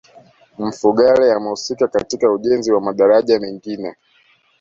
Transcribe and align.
mfugale 0.59 1.31
amehusika 1.33 1.87
katika 1.87 2.31
ujenzi 2.31 2.71
wa 2.71 2.81
madaraja 2.81 3.39
mengine 3.39 3.95